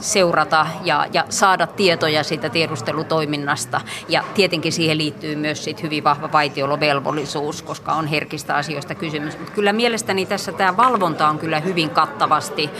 seurata 0.00 0.66
ja, 0.84 1.06
ja 1.12 1.24
saada 1.28 1.66
tietoja 1.66 2.24
siitä 2.24 2.48
tiedustelutoiminnasta. 2.48 3.80
Ja 4.08 4.24
tietenkin 4.34 4.72
siihen 4.72 4.98
liittyy 4.98 5.36
myös 5.36 5.64
sit 5.64 5.82
hyvin 5.82 6.04
vahva 6.04 6.32
vaitiolovelvollisuus, 6.32 7.62
koska 7.62 7.92
on 7.92 8.06
herkistä 8.06 8.56
asioista 8.56 8.94
kysymys. 8.94 9.38
Mutta 9.38 9.52
kyllä 9.52 9.72
mielestäni 9.72 10.26
tässä 10.26 10.52
tämä 10.52 10.76
valvonta 10.76 11.28
on 11.28 11.38
kyllä 11.38 11.60
hyvin 11.60 11.90
kattavasti, 11.90 12.70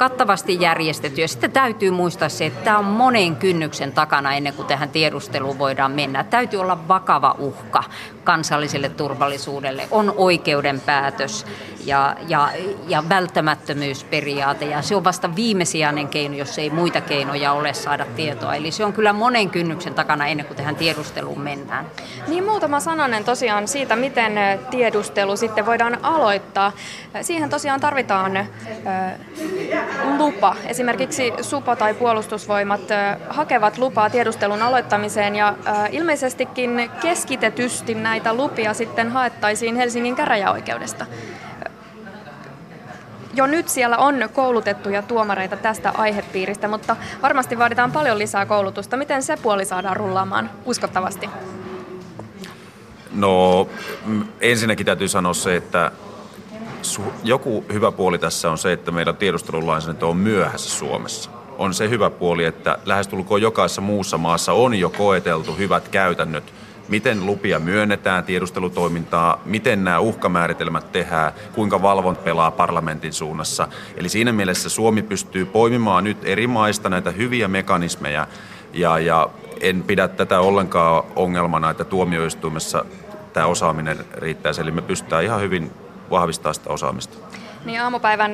kattavasti 0.00 0.60
järjestetty. 0.60 1.20
Ja 1.20 1.28
sitten 1.28 1.52
täytyy 1.52 1.90
muistaa 1.90 2.28
se, 2.28 2.46
että 2.46 2.64
tämä 2.64 2.78
on 2.78 2.84
monen 2.84 3.36
kynnyksen 3.36 3.92
takana 3.92 4.34
ennen 4.34 4.54
kuin 4.54 4.68
tähän 4.68 4.88
tiedusteluun 4.88 5.58
voidaan 5.58 5.92
mennä. 5.92 6.24
Täytyy 6.24 6.60
olla 6.60 6.88
vakava 6.88 7.34
uhka 7.38 7.84
kansalliselle 8.24 8.88
turvallisuudelle, 8.88 9.88
on 9.90 10.14
oikeudenpäätös 10.16 11.46
ja, 11.84 12.16
ja, 12.28 12.48
ja 12.88 13.02
välttämättömyysperiaate. 13.08 14.64
Ja 14.64 14.82
se 14.82 14.96
on 14.96 15.04
vasta 15.04 15.36
viimesijainen 15.36 16.08
keino, 16.08 16.34
jos 16.34 16.58
ei 16.58 16.70
muita 16.70 17.00
keinoja 17.00 17.52
ole 17.52 17.74
saada 17.74 18.06
tietoa. 18.16 18.54
Eli 18.54 18.70
se 18.70 18.84
on 18.84 18.92
kyllä 18.92 19.12
monen 19.12 19.50
kynnyksen 19.50 19.94
takana 19.94 20.26
ennen 20.26 20.46
kuin 20.46 20.56
tähän 20.56 20.76
tiedusteluun 20.76 21.40
mennään. 21.40 21.86
Niin 22.28 22.44
muutama 22.44 22.80
sananen 22.80 23.24
tosiaan 23.24 23.68
siitä, 23.68 23.96
miten 23.96 24.32
tiedustelu 24.70 25.36
sitten 25.36 25.66
voidaan 25.66 25.98
aloittaa. 26.02 26.72
Siihen 27.22 27.50
tosiaan 27.50 27.80
tarvitaan 27.80 28.46
lupa. 30.18 30.56
Esimerkiksi 30.66 31.32
SUPO 31.40 31.76
tai 31.76 31.94
puolustusvoimat 31.94 32.80
hakevat 33.28 33.78
lupaa 33.78 34.10
tiedustelun 34.10 34.62
aloittamiseen 34.62 35.36
ja 35.36 35.54
ilmeisestikin 35.90 36.90
keskitetysti 37.00 37.94
näitä 37.94 38.34
lupia 38.34 38.74
sitten 38.74 39.10
haettaisiin 39.10 39.76
Helsingin 39.76 40.16
käräjäoikeudesta 40.16 41.06
jo 43.34 43.46
nyt 43.46 43.68
siellä 43.68 43.96
on 43.96 44.28
koulutettuja 44.32 45.02
tuomareita 45.02 45.56
tästä 45.56 45.92
aihepiiristä, 45.96 46.68
mutta 46.68 46.96
varmasti 47.22 47.58
vaaditaan 47.58 47.92
paljon 47.92 48.18
lisää 48.18 48.46
koulutusta. 48.46 48.96
Miten 48.96 49.22
se 49.22 49.36
puoli 49.36 49.64
saadaan 49.64 49.96
rullaamaan 49.96 50.50
uskottavasti? 50.64 51.30
No 53.12 53.68
ensinnäkin 54.40 54.86
täytyy 54.86 55.08
sanoa 55.08 55.34
se, 55.34 55.56
että 55.56 55.90
joku 57.24 57.64
hyvä 57.72 57.92
puoli 57.92 58.18
tässä 58.18 58.50
on 58.50 58.58
se, 58.58 58.72
että 58.72 58.90
meidän 58.90 59.16
tiedustelulainsäädäntö 59.16 60.06
on 60.06 60.16
myöhässä 60.16 60.70
Suomessa. 60.70 61.30
On 61.58 61.74
se 61.74 61.88
hyvä 61.88 62.10
puoli, 62.10 62.44
että 62.44 62.78
lähestulkoon 62.84 63.42
jokaisessa 63.42 63.80
muussa 63.80 64.18
maassa 64.18 64.52
on 64.52 64.74
jo 64.74 64.90
koeteltu 64.90 65.54
hyvät 65.54 65.88
käytännöt– 65.88 66.44
miten 66.90 67.26
lupia 67.26 67.58
myönnetään 67.58 68.24
tiedustelutoimintaa, 68.24 69.42
miten 69.44 69.84
nämä 69.84 69.98
uhkamääritelmät 69.98 70.92
tehdään, 70.92 71.32
kuinka 71.54 71.82
valvont 71.82 72.24
pelaa 72.24 72.50
parlamentin 72.50 73.12
suunnassa. 73.12 73.68
Eli 73.96 74.08
siinä 74.08 74.32
mielessä 74.32 74.68
Suomi 74.68 75.02
pystyy 75.02 75.44
poimimaan 75.46 76.04
nyt 76.04 76.18
eri 76.24 76.46
maista 76.46 76.88
näitä 76.88 77.10
hyviä 77.10 77.48
mekanismeja 77.48 78.26
ja, 78.72 78.98
ja 78.98 79.28
en 79.60 79.82
pidä 79.82 80.08
tätä 80.08 80.40
ollenkaan 80.40 81.04
ongelmana, 81.16 81.70
että 81.70 81.84
tuomioistuimessa 81.84 82.84
tämä 83.32 83.46
osaaminen 83.46 83.98
riittäisi. 84.12 84.60
Eli 84.60 84.70
me 84.70 84.82
pystytään 84.82 85.24
ihan 85.24 85.40
hyvin 85.40 85.70
vahvistamaan 86.10 86.54
sitä 86.54 86.70
osaamista. 86.70 87.16
Niin 87.64 87.80
aamupäivän 87.80 88.32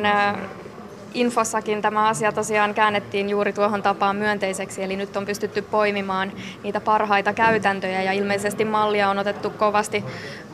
infossakin 1.15 1.83
tämä 1.83 2.09
asia 2.09 2.33
tosiaan 2.33 2.75
käännettiin 2.75 3.31
juuri 3.31 3.53
tuohon 3.53 3.83
tapaan 3.83 4.17
myönteiseksi, 4.17 4.83
eli 4.83 4.97
nyt 4.97 5.17
on 5.17 5.27
pystytty 5.27 5.63
poimimaan 5.63 6.33
niitä 6.63 6.81
parhaita 6.81 7.33
käytäntöjä 7.33 8.03
ja 8.03 8.13
ilmeisesti 8.13 8.65
mallia 8.65 9.11
on 9.11 9.19
otettu 9.19 9.51
kovasti 9.51 10.05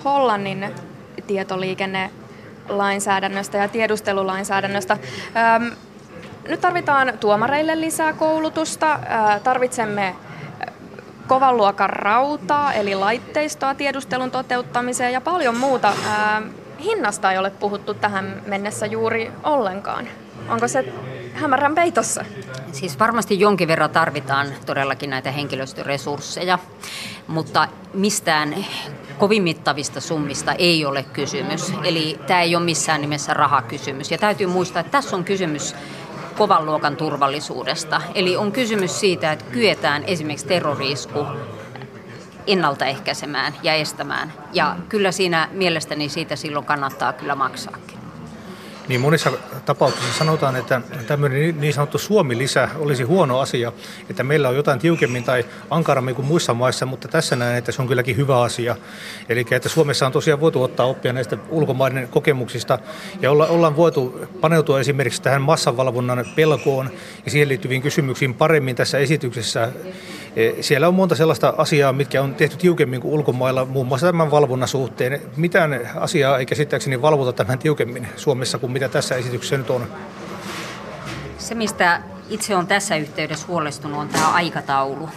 Hollannin 0.04 0.74
tietoliikennelainsäädännöstä 1.26 3.58
ja 3.58 3.68
tiedustelulainsäädännöstä. 3.68 4.98
nyt 6.48 6.60
tarvitaan 6.60 7.12
tuomareille 7.20 7.80
lisää 7.80 8.12
koulutusta, 8.12 8.98
tarvitsemme 9.44 10.14
kovan 11.26 11.56
luokan 11.56 11.90
rautaa, 11.90 12.72
eli 12.72 12.94
laitteistoa 12.94 13.74
tiedustelun 13.74 14.30
toteuttamiseen 14.30 15.12
ja 15.12 15.20
paljon 15.20 15.56
muuta. 15.56 15.92
Hinnasta 16.84 17.32
ei 17.32 17.38
ole 17.38 17.50
puhuttu 17.50 17.94
tähän 17.94 18.42
mennessä 18.46 18.86
juuri 18.86 19.32
ollenkaan. 19.42 20.08
Onko 20.48 20.68
se 20.68 20.92
hämärän 21.34 21.74
peitossa? 21.74 22.24
Siis 22.72 22.98
varmasti 22.98 23.40
jonkin 23.40 23.68
verran 23.68 23.90
tarvitaan 23.90 24.46
todellakin 24.66 25.10
näitä 25.10 25.30
henkilöstöresursseja, 25.30 26.58
mutta 27.26 27.68
mistään 27.94 28.64
kovin 29.18 29.42
mittavista 29.42 30.00
summista 30.00 30.52
ei 30.52 30.84
ole 30.84 31.02
kysymys. 31.02 31.72
Eli 31.84 32.20
tämä 32.26 32.40
ei 32.40 32.56
ole 32.56 32.64
missään 32.64 33.00
nimessä 33.00 33.34
rahakysymys. 33.34 34.10
Ja 34.10 34.18
täytyy 34.18 34.46
muistaa, 34.46 34.80
että 34.80 34.92
tässä 34.92 35.16
on 35.16 35.24
kysymys 35.24 35.74
kovan 36.38 36.66
luokan 36.66 36.96
turvallisuudesta. 36.96 38.00
Eli 38.14 38.36
on 38.36 38.52
kysymys 38.52 39.00
siitä, 39.00 39.32
että 39.32 39.44
kyetään 39.44 40.04
esimerkiksi 40.06 40.46
terrorisku 40.46 41.26
ennaltaehkäisemään 42.46 43.54
ja 43.62 43.74
estämään. 43.74 44.32
Ja 44.52 44.76
kyllä 44.88 45.12
siinä 45.12 45.48
mielestäni 45.52 46.08
siitä 46.08 46.36
silloin 46.36 46.64
kannattaa 46.64 47.12
kyllä 47.12 47.34
maksaakin. 47.34 48.02
Niin 48.88 49.00
monissa 49.00 49.32
tapauksissa 49.64 50.18
sanotaan, 50.18 50.56
että 50.56 50.80
tämmöinen 51.06 51.60
niin 51.60 51.74
sanottu 51.74 51.98
Suomi-lisä 51.98 52.68
olisi 52.78 53.02
huono 53.02 53.38
asia, 53.38 53.72
että 54.10 54.22
meillä 54.22 54.48
on 54.48 54.56
jotain 54.56 54.78
tiukemmin 54.78 55.24
tai 55.24 55.44
ankarammin 55.70 56.14
kuin 56.14 56.26
muissa 56.26 56.54
maissa, 56.54 56.86
mutta 56.86 57.08
tässä 57.08 57.36
näen, 57.36 57.56
että 57.56 57.72
se 57.72 57.82
on 57.82 57.88
kylläkin 57.88 58.16
hyvä 58.16 58.40
asia. 58.40 58.76
Eli 59.28 59.46
että 59.50 59.68
Suomessa 59.68 60.06
on 60.06 60.12
tosiaan 60.12 60.40
voitu 60.40 60.62
ottaa 60.62 60.86
oppia 60.86 61.12
näistä 61.12 61.36
ulkomaiden 61.48 62.08
kokemuksista 62.08 62.78
ja 63.20 63.30
olla, 63.30 63.46
ollaan 63.46 63.76
voitu 63.76 64.20
paneutua 64.40 64.80
esimerkiksi 64.80 65.22
tähän 65.22 65.42
massavalvonnan 65.42 66.24
pelkoon 66.36 66.90
ja 67.24 67.30
siihen 67.30 67.48
liittyviin 67.48 67.82
kysymyksiin 67.82 68.34
paremmin 68.34 68.76
tässä 68.76 68.98
esityksessä. 68.98 69.68
E, 70.36 70.62
siellä 70.62 70.88
on 70.88 70.94
monta 70.94 71.14
sellaista 71.14 71.54
asiaa, 71.56 71.92
mitkä 71.92 72.22
on 72.22 72.34
tehty 72.34 72.56
tiukemmin 72.56 73.00
kuin 73.00 73.14
ulkomailla, 73.14 73.64
muun 73.64 73.86
muassa 73.86 74.06
tämän 74.06 74.30
valvonnan 74.30 74.68
suhteen. 74.68 75.20
Mitään 75.36 75.90
asiaa 75.96 76.38
ei 76.38 76.46
käsittääkseni 76.46 77.02
valvota 77.02 77.32
tämän 77.32 77.58
tiukemmin 77.58 78.08
Suomessa 78.16 78.58
kuin 78.58 78.72
mitä 78.72 78.88
tässä 78.88 79.14
esityksessä 79.14 79.58
nyt 79.58 79.70
on. 79.70 79.86
Se, 81.38 81.54
mistä 81.54 82.02
itse 82.30 82.56
on 82.56 82.66
tässä 82.66 82.96
yhteydessä 82.96 83.46
huolestunut, 83.46 83.98
on 83.98 84.08
tämä 84.08 84.32
aikataulu 84.32 85.08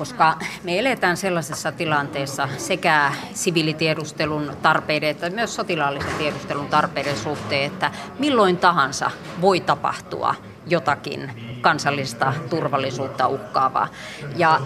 koska 0.00 0.38
me 0.62 0.78
eletään 0.78 1.16
sellaisessa 1.16 1.72
tilanteessa 1.72 2.48
sekä 2.56 3.12
siviilitiedustelun 3.34 4.52
tarpeiden 4.62 5.08
että 5.08 5.30
myös 5.30 5.54
sotilaallisen 5.54 6.14
tiedustelun 6.18 6.66
tarpeiden 6.66 7.16
suhteen, 7.16 7.72
että 7.72 7.90
milloin 8.18 8.56
tahansa 8.56 9.10
voi 9.40 9.60
tapahtua 9.60 10.34
jotakin 10.70 11.30
kansallista 11.60 12.32
turvallisuutta 12.50 13.28
uhkaavaa. 13.28 13.88
Ja 14.36 14.60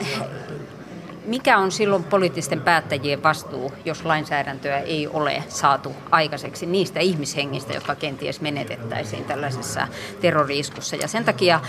mikä 1.25 1.59
on 1.59 1.73
silloin 1.73 2.04
poliittisten 2.04 2.61
päättäjien 2.61 3.23
vastuu, 3.23 3.73
jos 3.85 4.04
lainsäädäntöä 4.04 4.78
ei 4.78 5.09
ole 5.09 5.45
saatu 5.49 5.97
aikaiseksi 6.11 6.66
niistä 6.66 7.00
ihmishengistä, 7.00 7.73
jotka 7.73 7.95
kenties 7.95 8.40
menetettäisiin 8.40 9.25
tällaisessa 9.25 9.88
terroriiskussa. 10.21 10.97
Ja 10.97 11.09
sen 11.09 11.25
takia 11.25 11.61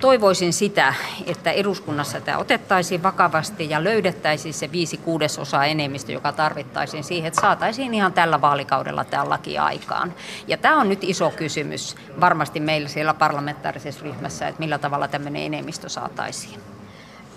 toivoisin 0.00 0.52
sitä, 0.52 0.94
että 1.26 1.50
eduskunnassa 1.50 2.20
tämä 2.20 2.38
otettaisiin 2.38 3.02
vakavasti 3.02 3.70
ja 3.70 3.84
löydettäisiin 3.84 4.54
se 4.54 4.72
viisi 4.72 4.96
kuudesosaa 4.96 5.66
enemmistö, 5.66 6.12
joka 6.12 6.32
tarvittaisiin 6.32 7.04
siihen, 7.04 7.28
että 7.28 7.40
saataisiin 7.40 7.94
ihan 7.94 8.12
tällä 8.12 8.40
vaalikaudella 8.40 9.04
tämä 9.04 9.28
laki 9.28 9.58
aikaan. 9.58 10.14
Ja 10.46 10.56
tämä 10.56 10.80
on 10.80 10.88
nyt 10.88 11.04
iso 11.04 11.30
kysymys 11.30 11.96
varmasti 12.20 12.60
meillä 12.60 12.88
siellä 12.88 13.14
parlamentaarisessa 13.14 14.04
ryhmässä, 14.04 14.48
että 14.48 14.60
millä 14.60 14.78
tavalla 14.78 15.08
tämmöinen 15.08 15.42
enemmistö 15.42 15.88
saataisiin. 15.88 16.79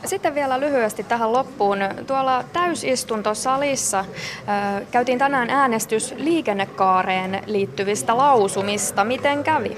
Sitten 0.06 0.36
vielä 0.36 0.60
lyhyesti 0.60 1.04
tähän 1.04 1.34
loppuun. 1.34 1.80
Tuolla 2.08 2.44
täysistuntosalissa 2.54 4.06
käytiin 4.92 5.20
tänään 5.20 5.50
äänestys 5.50 6.14
liikennekaareen 6.18 7.44
liittyvistä 7.46 8.18
lausumista. 8.18 9.04
Miten 9.04 9.44
kävi? 9.44 9.78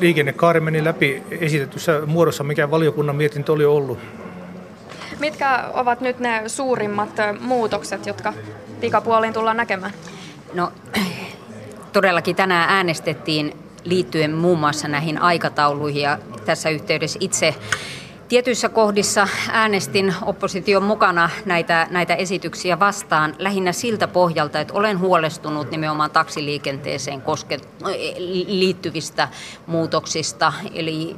Liikennekaari 0.00 0.60
meni 0.60 0.84
läpi 0.84 1.22
esitetyssä 1.30 2.00
muodossa, 2.06 2.44
mikä 2.44 2.70
valiokunnan 2.70 3.16
mietintö 3.16 3.52
oli 3.52 3.64
ollut. 3.64 3.98
Mitkä 5.18 5.64
ovat 5.74 6.00
nyt 6.00 6.18
ne 6.18 6.42
suurimmat 6.46 7.10
muutokset, 7.40 8.06
jotka 8.06 8.32
pikapuoliin 8.80 9.32
tullaan 9.32 9.56
näkemään? 9.56 9.92
No 10.54 10.72
todellakin 11.92 12.36
tänään 12.36 12.70
äänestettiin 12.70 13.56
liittyen 13.84 14.34
muun 14.34 14.58
muassa 14.58 14.88
näihin 14.88 15.22
aikatauluihin 15.22 16.02
ja 16.02 16.18
tässä 16.44 16.70
yhteydessä 16.70 17.18
itse 17.22 17.54
Tietyissä 18.30 18.68
kohdissa 18.68 19.28
äänestin 19.52 20.14
opposition 20.22 20.82
mukana 20.82 21.30
näitä, 21.44 21.86
näitä 21.90 22.14
esityksiä 22.14 22.78
vastaan 22.78 23.34
lähinnä 23.38 23.72
siltä 23.72 24.08
pohjalta, 24.08 24.60
että 24.60 24.74
olen 24.74 24.98
huolestunut 24.98 25.70
nimenomaan 25.70 26.10
taksiliikenteeseen 26.10 27.22
koske, 27.22 27.60
liittyvistä 28.46 29.28
muutoksista. 29.66 30.52
Eli 30.74 31.16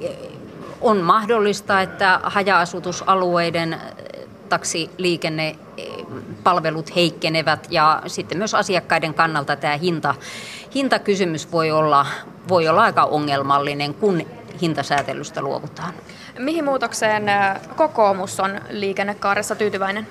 on 0.81 0.97
mahdollista, 1.01 1.81
että 1.81 2.21
haja-asutusalueiden 2.23 3.81
taksiliikennepalvelut 4.53 6.97
heikkenevät 6.97 7.67
ja 7.71 8.03
sitten 8.07 8.39
myös 8.39 8.55
asiakkaiden 8.55 9.15
kannalta 9.15 9.57
tämä 9.57 9.77
hinta, 9.77 10.15
hintakysymys 10.75 11.53
voi 11.53 11.71
olla, 11.71 12.07
voi 12.49 12.69
olla 12.69 12.83
aika 12.83 13.05
ongelmallinen, 13.05 13.95
kun 13.95 14.23
hintasäätelystä 14.63 15.43
luovutaan. 15.43 15.95
Mihin 16.39 16.65
muutokseen 16.65 17.25
kokoomus 17.77 18.41
on 18.41 18.61
liikennekaaressa 18.71 19.55
tyytyväinen? 19.55 20.07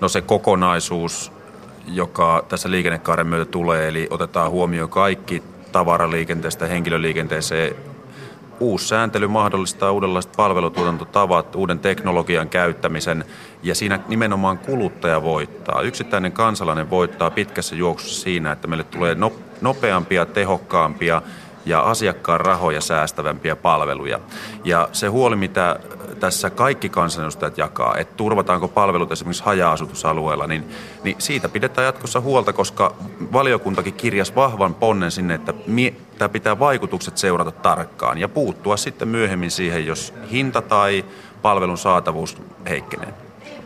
No 0.00 0.08
se 0.08 0.20
kokonaisuus, 0.20 1.32
joka 1.86 2.44
tässä 2.48 2.70
liikennekaaren 2.70 3.26
myötä 3.26 3.50
tulee, 3.50 3.88
eli 3.88 4.06
otetaan 4.10 4.50
huomioon 4.50 4.90
kaikki 4.90 5.42
tavaraliikenteestä 5.72 6.66
henkilöliikenteeseen 6.66 7.91
uusi 8.62 8.88
sääntely 8.88 9.28
mahdollistaa 9.28 9.92
uudenlaiset 9.92 10.32
palvelutuotantotavat, 10.36 11.56
uuden 11.56 11.78
teknologian 11.78 12.48
käyttämisen 12.48 13.24
ja 13.62 13.74
siinä 13.74 13.98
nimenomaan 14.08 14.58
kuluttaja 14.58 15.22
voittaa. 15.22 15.82
Yksittäinen 15.82 16.32
kansalainen 16.32 16.90
voittaa 16.90 17.30
pitkässä 17.30 17.74
juoksussa 17.76 18.22
siinä, 18.22 18.52
että 18.52 18.68
meille 18.68 18.84
tulee 18.84 19.16
nopeampia, 19.60 20.26
tehokkaampia 20.26 21.22
ja 21.66 21.80
asiakkaan 21.80 22.40
rahoja 22.40 22.80
säästävämpiä 22.80 23.56
palveluja. 23.56 24.20
Ja 24.64 24.88
se 24.92 25.06
huoli, 25.06 25.36
mitä 25.36 25.80
tässä 26.20 26.50
kaikki 26.50 26.88
kansanedustajat 26.88 27.58
jakaa, 27.58 27.96
että 27.96 28.14
turvataanko 28.16 28.68
palvelut 28.68 29.12
esimerkiksi 29.12 29.44
haja-asutusalueella, 29.44 30.46
niin, 30.46 30.70
niin 31.04 31.16
siitä 31.18 31.48
pidetään 31.48 31.84
jatkossa 31.84 32.20
huolta, 32.20 32.52
koska 32.52 32.94
valiokuntakin 33.32 33.94
kirjas 33.94 34.34
vahvan 34.34 34.74
ponnen 34.74 35.10
sinne, 35.10 35.34
että 35.34 35.54
mie, 35.66 35.94
tämä 36.18 36.28
pitää 36.28 36.58
vaikutukset 36.58 37.18
seurata 37.18 37.50
tarkkaan 37.50 38.18
ja 38.18 38.28
puuttua 38.28 38.76
sitten 38.76 39.08
myöhemmin 39.08 39.50
siihen, 39.50 39.86
jos 39.86 40.14
hinta 40.30 40.62
tai 40.62 41.04
palvelun 41.42 41.78
saatavuus 41.78 42.36
heikkenee. 42.68 43.14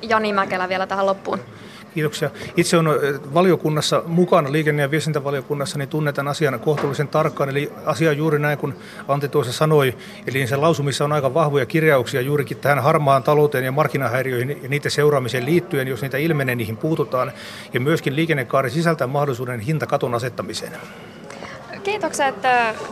Jani 0.03 0.33
Mäkelä 0.33 0.69
vielä 0.69 0.87
tähän 0.87 1.07
loppuun. 1.07 1.41
Kiitoksia. 1.97 2.31
Itse 2.57 2.77
on 2.77 2.89
valiokunnassa 3.35 4.03
mukana, 4.07 4.53
liikenne- 4.53 4.83
ja 4.83 4.91
viestintävaliokunnassa, 4.91 5.79
niin 5.79 5.89
tunnetaan 5.89 6.29
asian 6.29 6.61
kohtuullisen 6.61 7.09
tarkkaan. 7.09 7.51
Eli 7.51 7.73
asia 7.87 8.11
on 8.11 8.17
juuri 8.17 8.39
näin 8.39 8.59
kuin 8.59 8.75
Antti 9.09 9.29
tuossa 9.29 9.53
sanoi. 9.53 9.95
Eli 10.27 10.47
sen 10.47 10.61
lausumissa 10.61 11.05
on 11.05 11.13
aika 11.13 11.35
vahvoja 11.35 11.67
kirjauksia 11.67 12.21
juurikin 12.21 12.57
tähän 12.57 12.83
harmaan 12.83 13.23
talouteen 13.23 13.65
ja 13.65 13.73
markkinahäiriöihin 13.73 14.63
ja 14.63 14.69
niiden 14.69 14.91
seuraamiseen 14.91 15.45
liittyen. 15.45 15.89
Jos 15.89 16.03
niitä 16.03 16.19
ilmenee, 16.19 16.55
niihin 16.55 16.77
puututaan. 16.77 17.33
Ja 17.75 17.81
myöskin 17.81 18.17
liikennekaari 18.17 18.71
sisältää 18.71 19.07
mahdollisuuden 19.07 19.61
hintakaton 19.61 20.15
asettamiseen. 20.15 20.73
Kiitokset 21.83 22.35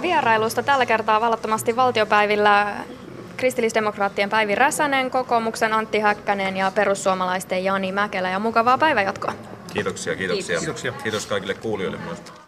vierailusta 0.03 0.62
tällä 0.62 0.87
kertaa 0.87 1.21
vallattomasti 1.21 1.77
valtiopäivillä 1.77 2.75
kristillisdemokraattien 3.37 4.31
Päivi 4.31 4.55
Räsänen, 4.55 5.11
kokoomuksen 5.11 5.73
Antti 5.73 6.01
Häkkänen 6.01 6.57
ja 6.57 6.73
perussuomalaisten 6.75 7.64
Jani 7.64 7.92
Mäkelä 7.92 8.31
ja 8.31 8.38
mukavaa 8.38 8.79
päivänjatkoa. 8.79 9.35
Kiitoksia, 9.73 10.16
kiitoksia. 10.16 10.59
Kiitos, 10.59 11.03
kiitos 11.03 11.27
kaikille 11.27 11.55
kuulijoille 11.55 11.99
myös. 11.99 12.44